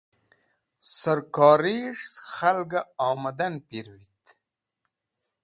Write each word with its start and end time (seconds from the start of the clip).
Sarkoryes̃h 0.97 2.05
skẽ 2.11 2.23
khalg-e 2.35 2.81
omdan 3.09 3.53
pirvit. 3.67 4.25